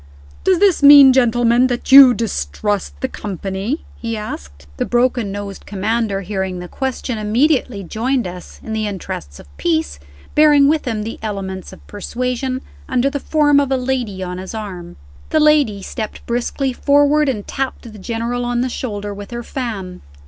"Does 0.43 0.57
this 0.57 0.81
mean, 0.81 1.13
gentlemen, 1.13 1.67
that 1.67 1.91
you 1.91 2.15
distrust 2.15 2.99
the 3.01 3.07
company?" 3.07 3.85
he 3.97 4.17
asked. 4.17 4.65
The 4.77 4.85
broken 4.85 5.31
nosed 5.31 5.67
Commander, 5.67 6.21
hearing 6.21 6.57
the 6.57 6.67
question, 6.67 7.19
immediately 7.19 7.83
joined 7.83 8.25
us, 8.25 8.59
in 8.63 8.73
the 8.73 8.87
interests 8.87 9.37
of 9.39 9.55
peace 9.57 9.99
bearing 10.33 10.67
with 10.67 10.85
him 10.87 11.03
the 11.03 11.19
elements 11.21 11.71
of 11.71 11.85
persuasion, 11.85 12.61
under 12.89 13.11
the 13.11 13.19
form 13.19 13.59
of 13.59 13.71
a 13.71 13.77
lady 13.77 14.23
on 14.23 14.39
his 14.39 14.55
arm. 14.55 14.95
The 15.29 15.39
lady 15.39 15.83
stepped 15.83 16.25
briskly 16.25 16.73
forward, 16.73 17.29
and 17.29 17.45
tapped 17.47 17.83
the 17.93 17.99
General 17.99 18.43
on 18.43 18.61
the 18.61 18.69
shoulder 18.69 19.13
with 19.13 19.29
her 19.29 19.43
fan. 19.43 20.01